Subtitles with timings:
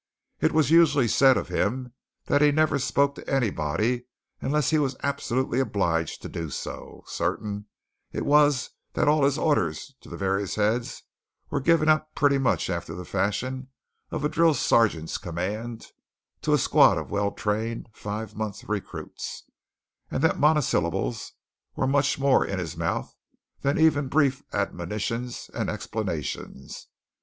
[0.39, 1.93] It was usually said of him
[2.25, 4.07] that he never spoke to anybody
[4.41, 7.67] unless he was absolutely obliged to do so certain
[8.11, 11.03] it was that all his orders to the various heads
[11.51, 13.67] were given out pretty much after the fashion
[14.09, 15.93] of a drill sergeant's commands
[16.41, 19.43] to a squad of well trained, five month recruits,
[20.09, 21.33] and that monosyllables
[21.75, 23.15] were much more in his mouth
[23.61, 26.87] than even brief admonitions and explanations.